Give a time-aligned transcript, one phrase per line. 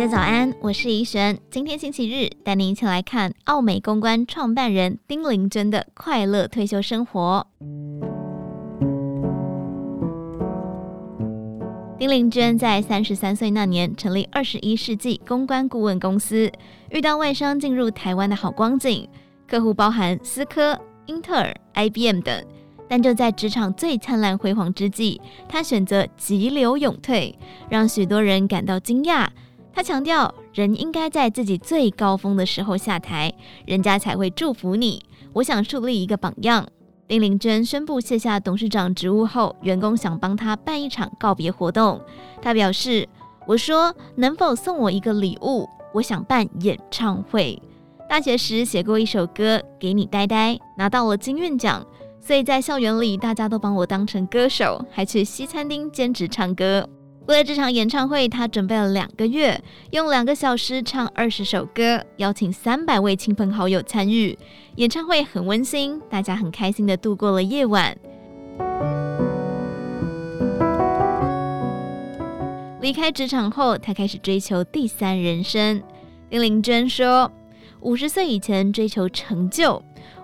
[0.00, 1.38] 大家早安，我是怡璇。
[1.50, 7.46] 今天星期日，带您一起来看奥美公关创办人丁玲娟的快乐退休生活。
[11.98, 16.50] 丁玲娟在三十三岁那年成立二十一世纪公关顾问公司，
[16.88, 19.06] 遇到外商进入台湾的好光景，
[19.46, 22.42] 客户包含思科、英特尔、IBM 等。
[22.88, 29.28] 但就在职场最灿烂辉煌之际，她选择急流勇退，让许多人感到惊讶。
[29.80, 33.32] 他强调，人应该在自己最高峰的时候下台，
[33.64, 35.02] 人家才会祝福你。
[35.32, 36.68] 我想树立一个榜样。
[37.08, 41.98] 丁玲娟宣布卸下董事长职务后，员工想帮他办一场告别活动。
[42.42, 43.08] 他表示
[43.48, 45.66] ：“我说能否送我一个礼物？
[45.94, 47.58] 我想办演唱会。
[48.06, 51.82] 大学时写过一首歌《给你呆呆》，拿到了金韵奖，
[52.20, 56.86] 所以在校园里大家都把我当成歌手，还去西餐厅兼职唱歌。”
[57.30, 64.36] 为了这场演唱会，他准备了两个月，用两个小时唱二十首歌，邀请三百位亲朋好友参与。
[64.74, 67.96] 演唱会很温馨，大家很开心的度过了夜晚。
[72.80, 75.80] 离开职场后，他开始追求第三人生。
[76.28, 77.30] 丁玲娟说
[77.78, 79.80] ：“五十岁以前追求成就，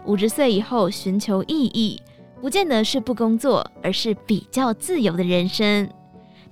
[0.06, 2.02] 五十岁以后寻求意义，
[2.40, 5.88] 不见得是不工作，而是比较自由的人生。”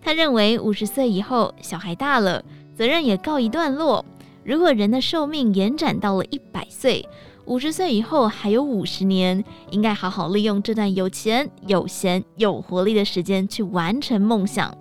[0.05, 2.45] 他认为五十岁以后，小孩大了，
[2.77, 4.05] 责任也告一段落。
[4.45, 7.09] 如果人的寿命延展到了一百岁，
[7.47, 14.77] 五十岁以后还有五十年，应该好好利用这段有钱、有闲、有活力的时间去完成梦想。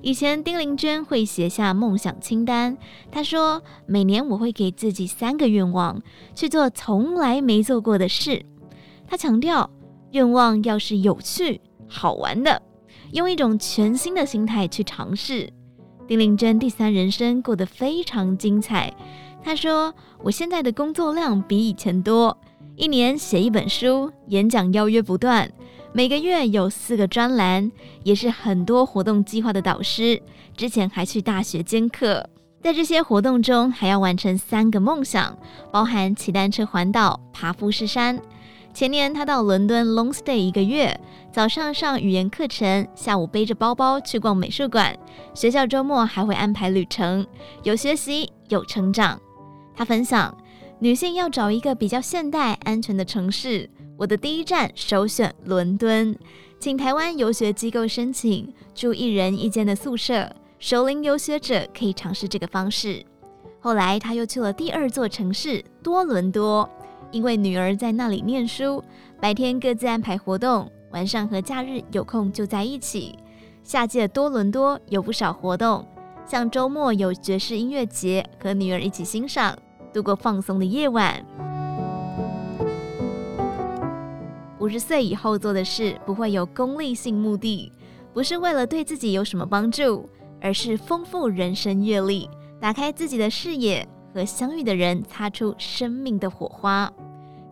[0.00, 2.78] 以前丁玲娟会写下梦想清单，
[3.10, 6.00] 她说：“每年我会给自己三个愿望，
[6.36, 8.46] 去做从来没做过的事。”
[9.08, 9.68] 她强调，
[10.12, 12.62] 愿望要是有趣、好玩的。
[13.12, 15.52] 用一种全新的心态去尝试，
[16.06, 18.92] 丁玲娟第三人生过得非常精彩。
[19.42, 22.36] 她说：“我现在的工作量比以前多，
[22.76, 25.50] 一年写一本书，演讲邀约不断，
[25.92, 27.70] 每个月有四个专栏，
[28.02, 30.20] 也是很多活动计划的导师。
[30.56, 32.28] 之前还去大学兼课，
[32.62, 35.38] 在这些活动中还要完成三个梦想，
[35.72, 38.20] 包含骑单车环岛、爬富士山。”
[38.72, 40.98] 前年，他到伦敦 long stay 一个月，
[41.32, 44.96] 早上上语言课程，下午背着包包去逛美术馆。
[45.34, 47.26] 学校周末还会安排旅程，
[47.62, 49.20] 有学习，有成长。
[49.74, 50.34] 他分享，
[50.78, 56.16] 女性要找一个比较现代、安全的城市，我的第一站首选伦敦，
[56.58, 63.04] 请台湾游学机构申请住一人一间的宿舍，熟龄游学者可以尝试这个方式。
[63.58, 66.68] 后来，他又去了第二座城市多伦多。
[67.12, 68.82] 因为女儿在那里念书，
[69.20, 73.18] 白天各自安排活动，晚上和假日有空就在一起。
[73.62, 75.86] 夏季的多伦多有不少活动，
[76.24, 79.56] 像周末有爵士音乐节，和女儿一起欣赏，
[79.92, 81.24] 度过放松的夜晚。
[84.58, 87.72] 五十岁以后做的事不会有功利性目的，
[88.12, 90.08] 不是为了对自己有什么帮助，
[90.40, 92.28] 而是丰富人生阅历，
[92.60, 93.86] 打开自己的视野。
[94.12, 96.92] 和相遇的人擦出生命的火花。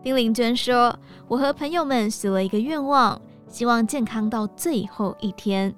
[0.01, 0.97] 丁玲娟说
[1.27, 5.73] ：“我和朋友们许了一个愿望，希望健康到最后一天，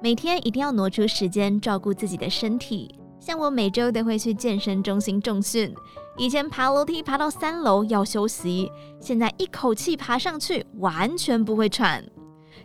[0.00, 2.94] 每天一定要挪出时间照顾自己的身体。
[3.18, 5.72] 像我每周都会去健身中心重训，
[6.18, 8.70] 以前爬楼梯爬到三楼要休息，
[9.00, 12.04] 现在一口气爬上去完全不会喘。”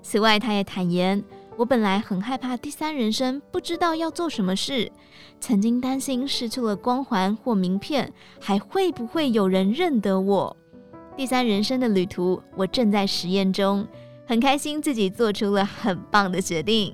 [0.02, 1.24] 此外，他也坦言。
[1.58, 4.92] 我本来很害怕第三人生，不知道要做什么事，
[5.40, 10.56] 曾经担心失去了光环或名片，还会不会有人认得我？
[11.16, 13.88] 第三人生的旅途，我正在实验中，
[14.28, 16.94] 很开心自己做出了很棒的决定。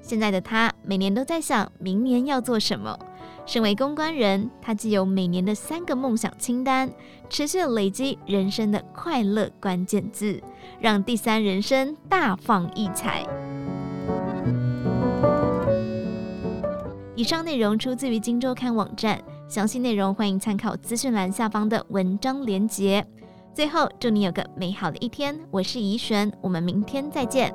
[0.00, 2.98] 现在的他每年都在想明年要做什么。
[3.44, 6.90] 身为公关人，他既有每年的三个梦想清单，
[7.28, 10.42] 持续累积人生的快乐关键字，
[10.80, 13.26] 让第三人生大放异彩。
[17.18, 23.04] 以上内容出自于《荆州刊》网站，详细内容欢迎参考资讯栏下方的文章连结。
[23.52, 27.52] 最后，祝你有个美好的一天，我是怡璇，我们明天再见。